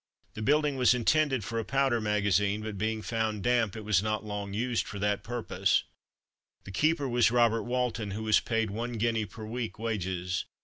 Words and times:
The 0.33 0.41
building 0.41 0.77
was 0.77 0.95
intended 0.95 1.43
for 1.43 1.59
a 1.59 1.63
powder 1.63 2.01
magazine; 2.01 2.63
but 2.63 2.75
being 2.79 3.03
found 3.03 3.43
damp, 3.43 3.75
it 3.75 3.85
was 3.85 4.01
not 4.01 4.23
long 4.25 4.51
used 4.51 4.87
for 4.87 4.97
that 4.97 5.23
purpose. 5.23 5.83
The 6.63 6.71
keeper 6.71 7.07
was 7.07 7.29
Robert 7.29 7.61
Walton, 7.65 8.09
who 8.09 8.23
was 8.23 8.39
paid 8.39 8.71
one 8.71 8.93
guinea 8.93 9.25
per 9.27 9.45
week 9.45 9.77
wages. 9.77 10.45